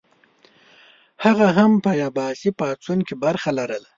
[1.23, 3.89] هغه هم په عباسي پاڅون کې برخه لرله.